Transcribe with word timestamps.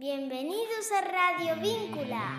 Bienvenidos 0.00 0.92
a 0.96 1.00
Radio 1.00 1.60
Víncula. 1.60 2.38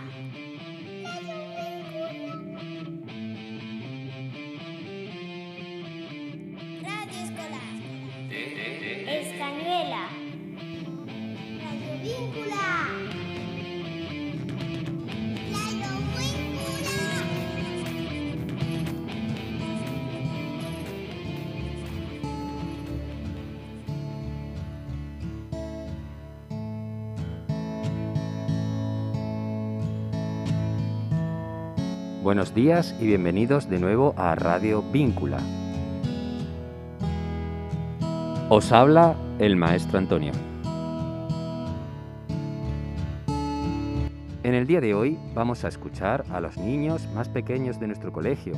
Buenos 32.29 32.53
días 32.53 32.95
y 32.99 33.07
bienvenidos 33.07 33.71
de 33.71 33.79
nuevo 33.79 34.13
a 34.15 34.35
Radio 34.35 34.83
Víncula. 34.83 35.39
Os 38.49 38.71
habla 38.71 39.15
el 39.39 39.55
maestro 39.55 39.97
Antonio. 39.97 40.33
En 44.43 44.53
el 44.53 44.67
día 44.67 44.79
de 44.79 44.93
hoy 44.93 45.17
vamos 45.33 45.65
a 45.65 45.69
escuchar 45.69 46.23
a 46.29 46.39
los 46.39 46.55
niños 46.57 47.09
más 47.15 47.29
pequeños 47.29 47.79
de 47.79 47.87
nuestro 47.87 48.13
colegio, 48.13 48.53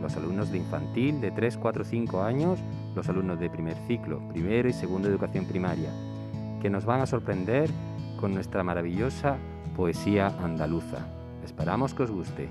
los 0.00 0.16
alumnos 0.16 0.52
de 0.52 0.58
infantil 0.58 1.20
de 1.20 1.32
3, 1.32 1.56
4, 1.56 1.84
5 1.84 2.22
años, 2.22 2.60
los 2.94 3.08
alumnos 3.08 3.40
de 3.40 3.50
primer 3.50 3.76
ciclo, 3.88 4.20
primero 4.28 4.68
y 4.68 4.72
segundo 4.72 5.08
educación 5.08 5.44
primaria, 5.44 5.90
que 6.62 6.70
nos 6.70 6.84
van 6.84 7.00
a 7.00 7.06
sorprender 7.06 7.68
con 8.20 8.32
nuestra 8.32 8.62
maravillosa 8.62 9.38
poesía 9.74 10.28
andaluza. 10.40 10.98
Esperamos 11.42 11.94
que 11.94 12.04
os 12.04 12.12
guste. 12.12 12.48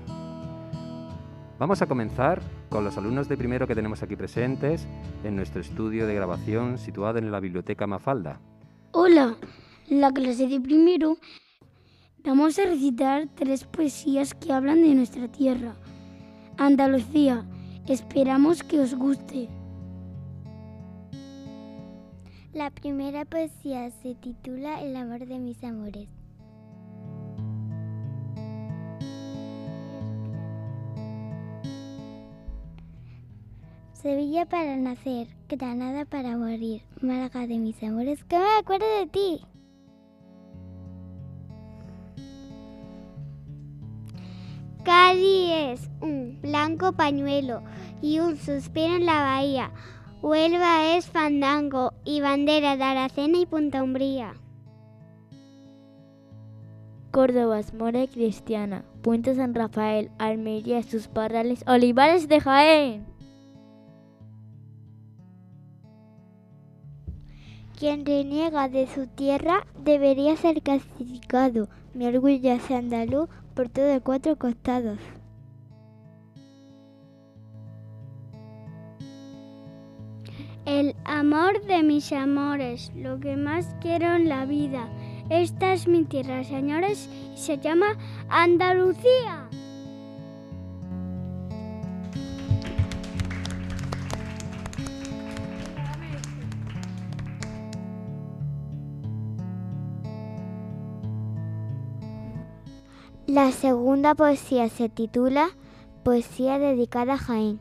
Vamos 1.58 1.82
a 1.82 1.86
comenzar 1.86 2.40
con 2.68 2.84
los 2.84 2.96
alumnos 2.98 3.28
de 3.28 3.36
primero 3.36 3.66
que 3.66 3.74
tenemos 3.74 4.04
aquí 4.04 4.14
presentes 4.14 4.86
en 5.24 5.34
nuestro 5.34 5.60
estudio 5.60 6.06
de 6.06 6.14
grabación 6.14 6.78
situado 6.78 7.18
en 7.18 7.32
la 7.32 7.40
Biblioteca 7.40 7.84
Mafalda. 7.88 8.40
Hola, 8.92 9.36
en 9.88 10.00
la 10.00 10.12
clase 10.12 10.46
de 10.46 10.60
primero 10.60 11.16
vamos 12.24 12.60
a 12.60 12.64
recitar 12.64 13.28
tres 13.34 13.64
poesías 13.64 14.34
que 14.34 14.52
hablan 14.52 14.82
de 14.82 14.94
nuestra 14.94 15.26
tierra, 15.26 15.74
Andalucía. 16.58 17.44
Esperamos 17.88 18.62
que 18.62 18.78
os 18.78 18.94
guste. 18.94 19.48
La 22.52 22.70
primera 22.70 23.24
poesía 23.24 23.90
se 23.90 24.14
titula 24.14 24.80
El 24.80 24.94
amor 24.94 25.26
de 25.26 25.38
mis 25.38 25.64
amores. 25.64 26.17
Sevilla 34.02 34.46
para 34.46 34.76
nacer, 34.76 35.26
Granada 35.48 36.04
para 36.04 36.36
morir, 36.36 36.82
Málaga 37.00 37.48
de 37.48 37.58
mis 37.58 37.82
amores, 37.82 38.22
que 38.22 38.38
me 38.38 38.46
acuerdo 38.60 38.86
de 39.00 39.06
ti. 39.08 39.40
Cádiz 44.84 45.50
es 45.50 45.90
un 46.00 46.38
blanco 46.40 46.92
pañuelo 46.92 47.62
y 48.00 48.20
un 48.20 48.36
suspiro 48.36 48.94
en 48.94 49.04
la 49.04 49.20
bahía. 49.20 49.72
Huelva 50.22 50.96
es 50.96 51.06
fandango 51.06 51.92
y 52.04 52.20
bandera 52.20 52.76
de 52.76 52.84
Aracena 52.84 53.38
y 53.40 53.46
Punta 53.46 53.82
Umbría. 53.82 54.34
Córdoba 57.10 57.58
es 57.58 57.74
mora 57.74 58.06
cristiana, 58.06 58.84
Puente 59.02 59.34
San 59.34 59.54
Rafael, 59.54 60.12
Almería, 60.18 60.84
sus 60.84 61.08
parrales, 61.08 61.64
Olivares 61.66 62.28
de 62.28 62.40
Jaén. 62.40 63.17
Quien 67.78 68.04
reniega 68.04 68.68
de 68.68 68.88
su 68.88 69.06
tierra 69.06 69.64
debería 69.84 70.36
ser 70.36 70.62
castigado. 70.62 71.68
Mi 71.94 72.08
orgullo 72.08 72.50
es 72.50 72.68
andaluz 72.72 73.28
por 73.54 73.68
todos 73.68 74.02
cuatro 74.02 74.34
costados. 74.36 74.98
El 80.66 80.96
amor 81.04 81.64
de 81.66 81.84
mis 81.84 82.12
amores, 82.12 82.90
lo 82.96 83.20
que 83.20 83.36
más 83.36 83.76
quiero 83.80 84.12
en 84.16 84.28
la 84.28 84.44
vida. 84.44 84.88
Esta 85.30 85.72
es 85.72 85.86
mi 85.86 86.02
tierra, 86.02 86.42
señores, 86.42 87.08
y 87.32 87.38
se 87.38 87.58
llama 87.58 87.96
Andalucía. 88.28 89.48
La 103.38 103.52
segunda 103.52 104.16
poesía 104.16 104.68
se 104.68 104.88
titula 104.88 105.50
Poesía 106.02 106.58
dedicada 106.58 107.12
a 107.12 107.18
Jaén. 107.18 107.60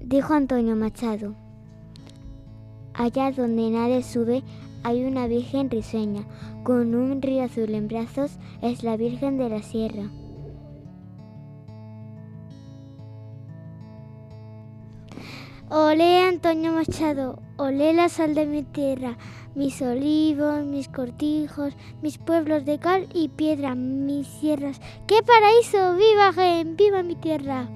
Dijo 0.00 0.34
Antonio 0.34 0.76
Machado, 0.76 1.34
allá 2.94 3.32
donde 3.32 3.68
nadie 3.70 4.04
sube 4.04 4.44
hay 4.84 5.04
una 5.04 5.26
virgen 5.26 5.68
risueña, 5.68 6.22
con 6.62 6.94
un 6.94 7.20
río 7.20 7.42
azul 7.42 7.74
en 7.74 7.88
brazos, 7.88 8.38
es 8.62 8.84
la 8.84 8.96
Virgen 8.96 9.36
de 9.36 9.48
la 9.48 9.60
Sierra. 9.60 10.12
Olé 15.68 16.22
Antonio 16.22 16.70
Machado, 16.70 17.42
olé 17.56 17.92
la 17.94 18.08
sal 18.10 18.36
de 18.36 18.46
mi 18.46 18.62
tierra, 18.62 19.16
mis 19.56 19.80
olivos, 19.80 20.64
mis 20.64 20.88
cortijos, 20.88 21.72
mis 22.02 22.18
pueblos 22.18 22.64
de 22.66 22.78
cal 22.78 23.08
y 23.14 23.28
piedra, 23.28 23.74
mis 23.74 24.26
sierras. 24.26 24.80
¡Qué 25.08 25.22
paraíso! 25.22 25.96
¡Viva 25.96 26.32
Jaén! 26.32 26.76
¡Viva 26.76 27.02
mi 27.02 27.16
tierra! 27.16 27.66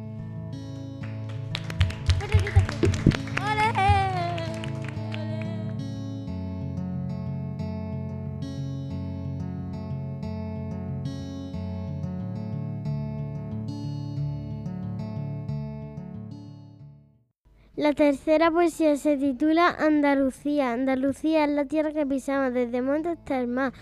La 17.80 17.94
tercera 17.94 18.50
poesía 18.50 18.94
se 18.98 19.16
titula 19.16 19.70
Andalucía. 19.70 20.74
Andalucía 20.74 21.46
es 21.46 21.50
la 21.50 21.64
tierra 21.64 21.94
que 21.94 22.04
pisamos 22.04 22.52
desde 22.52 22.82
monte 22.82 23.08
hasta 23.08 23.40
el 23.40 23.46
mar. 23.46 23.72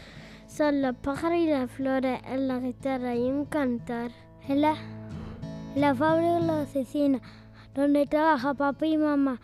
Son 0.46 0.82
los 0.82 0.94
pájaros 0.98 1.36
y 1.36 1.46
las 1.46 1.68
flores, 1.68 2.20
en 2.30 2.46
la 2.46 2.60
guitarra 2.60 3.16
y 3.16 3.22
un 3.22 3.44
cantar. 3.46 4.12
En 4.46 4.60
la, 4.60 4.76
la 5.74 5.96
fábrica 5.96 6.38
y 6.38 6.46
la 6.46 6.62
oficina, 6.62 7.20
donde 7.74 8.06
trabaja 8.06 8.54
papá 8.54 8.86
y 8.86 8.96
mamá. 8.96 9.40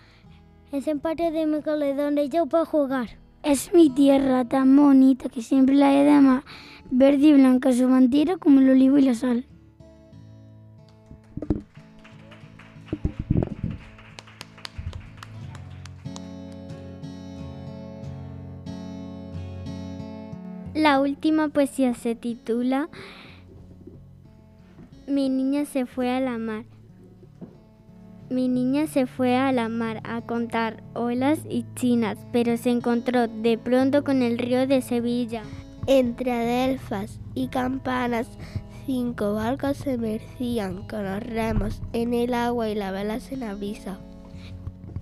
Es 0.71 0.87
el 0.87 1.01
patio 1.01 1.33
de 1.33 1.47
mi 1.47 1.61
cole 1.61 1.93
donde 1.97 2.29
yo 2.29 2.47
puedo 2.47 2.65
jugar. 2.65 3.09
Es 3.43 3.75
mi 3.75 3.91
tierra 3.91 4.45
tan 4.45 4.77
bonita 4.77 5.29
que 5.31 5.43
siempre 5.43 5.75
la 5.75 5.93
he 5.93 6.05
de 6.05 6.13
amar. 6.13 6.45
Verde 6.93 7.27
y 7.27 7.33
blanca 7.33 7.73
su 7.73 7.89
bandera 7.89 8.37
como 8.37 8.61
el 8.61 8.71
olivo 8.71 8.99
y 8.99 9.03
la 9.03 9.15
sal. 9.15 9.49
La 20.75 20.99
última 20.99 21.51
poesía 21.51 21.95
se 21.95 22.17
titula 22.17 22.89
Mi 25.07 25.29
niña 25.29 25.67
se 25.67 25.87
fue 25.87 26.11
a 26.11 26.19
la 26.19 26.37
mar. 26.37 26.65
Mi 28.29 28.49
niña 28.49 28.89
se 28.89 29.07
fue 29.07 29.37
a 29.37 29.53
la 29.53 29.69
mar 29.69 30.01
a 30.03 30.23
contar 30.23 30.83
olas 30.95 31.39
y 31.49 31.65
chinas, 31.77 32.19
pero 32.33 32.57
se 32.57 32.71
encontró 32.71 33.29
de 33.29 33.57
pronto 33.57 34.03
con 34.03 34.21
el 34.21 34.37
río 34.37 34.67
de 34.67 34.83
Sevilla. 34.83 35.45
Entre 35.87 36.33
adelfas 36.33 37.21
y 37.35 37.47
campanas, 37.47 38.27
cinco 38.85 39.35
barcos 39.35 39.77
se 39.77 39.97
mecían 39.97 40.89
con 40.89 41.05
los 41.05 41.23
remos 41.23 41.83
en 41.93 42.15
el 42.15 42.35
agua 42.35 42.69
y 42.69 42.75
la 42.75 42.91
vela 42.91 43.21
en 43.31 43.41
la. 43.41 44.14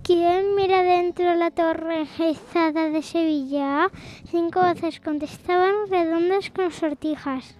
¿Quién 0.03 0.55
mira 0.57 0.83
dentro 0.83 1.33
la 1.35 1.49
torre 1.49 2.05
rizada 2.19 2.89
de 2.89 3.01
Sevilla? 3.01 3.89
Cinco 4.25 4.59
voces 4.59 4.99
contestaban 4.99 5.71
redondas 5.89 6.49
con 6.49 6.71
sortijas. 6.71 7.55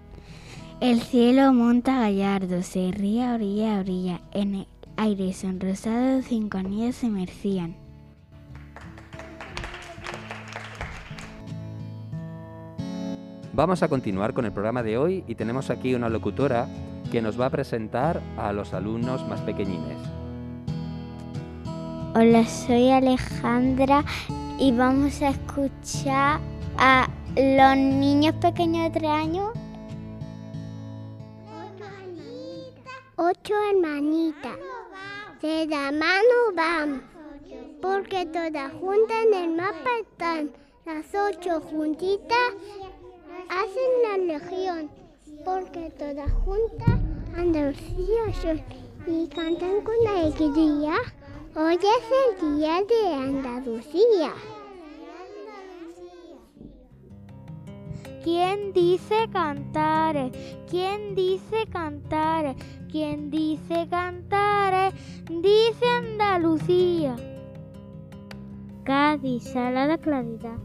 El 0.82 1.00
cielo 1.00 1.54
monta 1.54 2.02
gallardo, 2.02 2.62
se 2.62 2.92
ría 2.92 3.36
orilla 3.36 3.78
a 3.78 3.80
orilla, 3.80 4.22
en 4.34 4.56
el 4.56 4.68
aire 4.98 5.32
sonrosado 5.32 6.22
cinco 6.22 6.58
anillos 6.58 6.98
se 6.98 7.08
mercían. 7.08 7.78
Vamos 13.54 13.84
a 13.84 13.88
continuar 13.88 14.34
con 14.34 14.44
el 14.44 14.52
programa 14.52 14.84
de 14.84 14.98
hoy 14.98 15.24
y 15.30 15.36
tenemos 15.36 15.70
aquí 15.70 15.96
una 15.96 16.10
locutora 16.10 16.68
que 17.10 17.22
nos 17.22 17.40
va 17.40 17.46
a 17.46 17.52
presentar 17.52 18.22
a 18.36 18.52
los 18.52 18.74
alumnos 18.74 19.26
más 19.30 19.40
pequeñines. 19.40 20.13
Hola, 22.16 22.46
soy 22.46 22.92
Alejandra 22.92 24.06
y 24.60 24.72
vamos 24.72 25.20
a 25.24 25.30
escuchar 25.30 26.40
a 26.78 27.10
los 27.36 27.76
niños 27.76 28.36
pequeños 28.36 28.84
de 28.84 29.00
tres 29.00 29.10
años. 29.10 29.52
Ocho 33.16 33.56
hermanitas. 33.72 34.58
De 35.42 35.66
la 35.66 35.92
mano 35.92 36.54
van. 36.56 37.02
Porque 37.82 38.28
todas 38.28 38.72
juntas 38.74 39.18
en 39.26 39.34
el 39.34 39.56
mapa 39.56 39.90
están. 40.00 40.52
Las 40.86 41.06
ocho 41.16 41.62
juntitas 41.62 42.54
hacen 43.50 44.28
la 44.28 44.38
legión. 44.38 44.92
Porque 45.44 45.90
todas 45.98 46.32
juntas 46.46 47.00
Andalucía 47.36 48.32
son 48.40 48.62
y 49.08 49.28
cantan 49.30 49.82
con 49.82 49.96
alegría. 50.08 50.94
Hoy 51.56 51.76
es 51.76 52.42
el 52.42 52.58
día 52.58 52.82
de 52.82 53.14
Andalucía. 53.14 54.34
¿Quién 58.24 58.74
dice 58.74 59.30
cantar? 59.32 60.32
¿Quién 60.68 61.14
dice 61.14 61.68
cantar? 61.72 62.56
¿Quién 62.92 63.30
dice 63.30 63.88
cantar? 63.88 64.94
Dice 65.30 65.86
Andalucía. 65.86 67.16
Cádiz, 68.84 69.44
salada 69.44 70.00
claridad. 70.00 70.58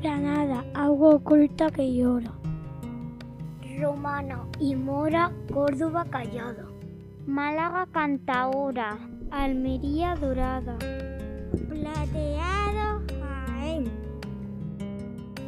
Granada, 0.00 0.64
agua 0.74 1.16
oculta 1.16 1.70
que 1.72 1.92
llora. 1.92 2.30
Romana 3.80 4.46
y 4.60 4.76
Mora, 4.76 5.32
Córdoba 5.52 6.06
callado. 6.08 6.65
Málaga, 7.26 7.86
Cantaora. 7.92 8.98
Almería, 9.32 10.14
Dorada. 10.14 10.78
Plateado, 11.68 13.02
Jaén. 13.20 13.90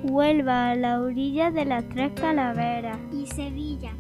Huelva, 0.03 0.71
a 0.71 0.75
la 0.75 1.01
orilla 1.01 1.53
de 1.53 1.65
las 1.65 1.89
tres 1.89 2.13
calaveras. 2.21 2.99
Y 3.13 3.27
Sevilla. 3.29 3.93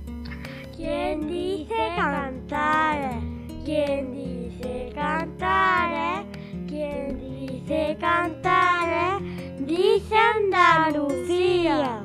¿Quién 0.76 1.28
dice 1.28 1.75
cantar? 1.96 3.20
¿Quién 3.64 4.12
dice 4.12 4.90
cantar? 4.94 6.25
¿Quién 6.66 7.20
dice 7.20 7.96
cantar? 8.00 9.22
Dice 9.60 10.14
Andalucía. 10.16 12.02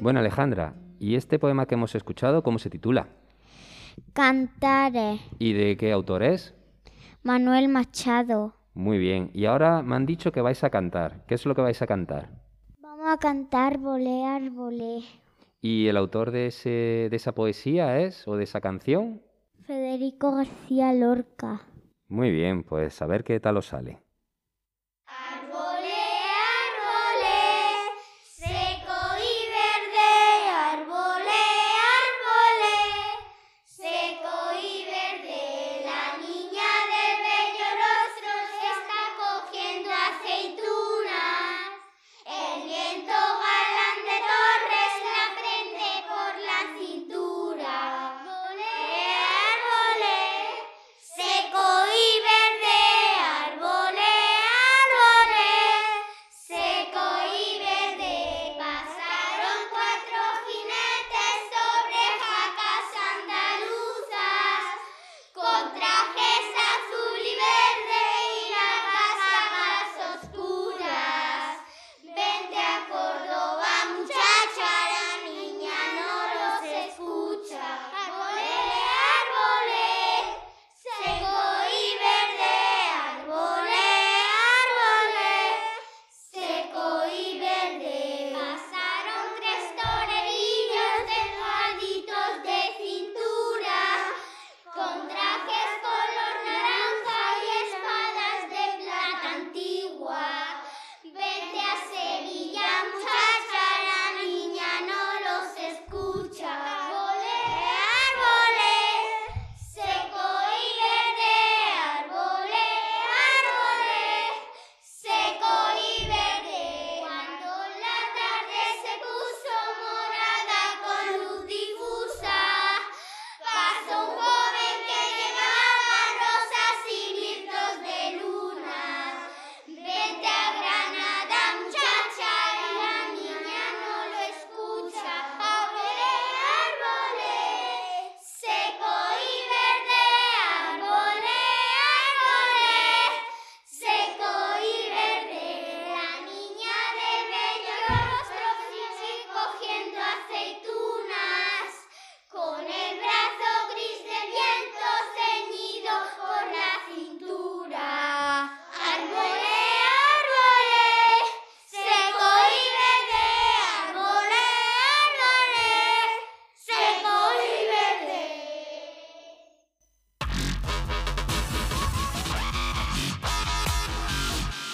Bueno, 0.00 0.20
Alejandra, 0.20 0.74
¿y 0.98 1.16
este 1.16 1.38
poema 1.38 1.66
que 1.66 1.74
hemos 1.74 1.94
escuchado 1.94 2.42
cómo 2.42 2.58
se 2.58 2.70
titula? 2.70 3.19
Cantares. 4.12 5.20
¿Y 5.38 5.52
de 5.52 5.76
qué 5.76 5.92
autor 5.92 6.22
es? 6.22 6.54
Manuel 7.22 7.68
Machado. 7.68 8.54
Muy 8.74 8.98
bien. 8.98 9.30
Y 9.34 9.46
ahora 9.46 9.82
me 9.82 9.94
han 9.94 10.06
dicho 10.06 10.32
que 10.32 10.40
vais 10.40 10.64
a 10.64 10.70
cantar. 10.70 11.24
¿Qué 11.26 11.34
es 11.34 11.46
lo 11.46 11.54
que 11.54 11.62
vais 11.62 11.80
a 11.80 11.86
cantar? 11.86 12.28
Vamos 12.80 13.06
a 13.06 13.18
cantar 13.18 13.78
Volé, 13.78 14.24
Arbolé. 14.24 15.02
¿Y 15.60 15.86
el 15.86 15.96
autor 15.96 16.30
de, 16.30 16.46
ese, 16.46 17.08
de 17.10 17.16
esa 17.16 17.32
poesía 17.32 18.00
es 18.00 18.26
o 18.26 18.36
de 18.36 18.44
esa 18.44 18.60
canción? 18.60 19.22
Federico 19.62 20.34
García 20.34 20.92
Lorca. 20.92 21.62
Muy 22.08 22.30
bien, 22.30 22.64
pues 22.64 23.00
a 23.02 23.06
ver 23.06 23.22
qué 23.22 23.38
tal 23.38 23.58
os 23.58 23.66
sale. 23.66 23.98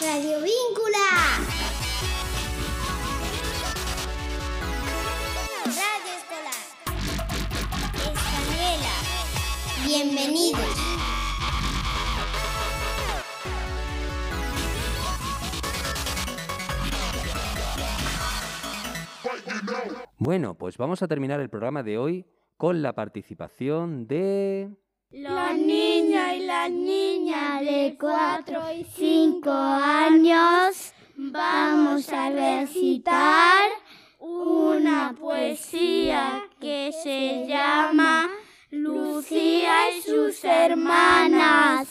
Radio 0.07 0.37
Víncula. 0.41 1.09
Radio 5.65 6.13
Escolar. 6.17 6.63
Española. 8.13 8.95
Bienvenidos. 9.85 10.77
Bueno, 20.19 20.55
pues 20.55 20.79
vamos 20.79 21.03
a 21.03 21.09
terminar 21.09 21.41
el 21.41 21.51
programa 21.51 21.83
de 21.83 21.99
hoy 21.99 22.27
con 22.57 22.81
la 22.81 22.95
participación 22.95 24.07
de... 24.07 24.71
Los 25.11 25.55
niños 25.55 26.33
y 26.35 26.41
las 26.47 26.69
niñas 26.69 27.61
de 27.61 27.97
4 27.99 28.73
y 28.73 28.85
5 28.85 29.51
años 29.53 30.93
vamos 31.15 32.13
a 32.13 32.31
recitar 32.31 33.71
una 34.19 35.15
poesía 35.17 36.43
que 36.61 36.91
se 37.05 37.47
llama 37.47 38.29
Lucía 38.71 39.97
y 39.97 40.03
sus 40.03 40.43
hermanas. 40.43 41.89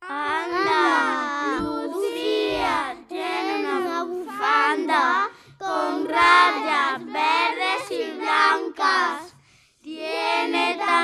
Anda, 0.00 1.60
Lucía 1.60 2.96
tiene 3.08 3.80
una 3.80 4.04
bufanda 4.04 5.28
con 5.58 6.08
rayas 6.08 7.04
verdes 7.04 7.67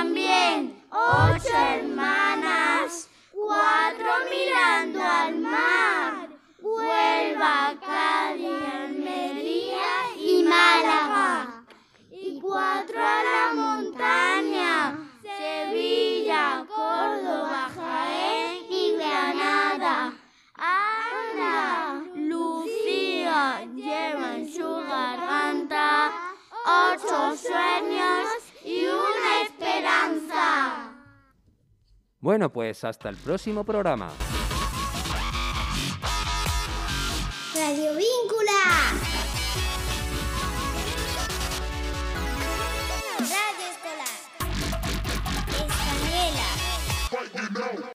también 0.05 0.83
ocho 0.91 1.57
hermanas, 1.57 3.09
cuatro 3.33 4.11
mirando 4.31 5.03
al 5.03 5.39
mar. 5.39 5.64
Bueno, 32.25 32.51
pues 32.51 32.83
hasta 32.85 33.11
el 33.11 33.19
próximo 33.19 33.65
programa. 33.65 34.11
Radio 37.55 37.91
Víncula. 37.97 38.63
Radio 43.19 43.67
Escolar. 43.75 44.09
Española. 47.51 47.94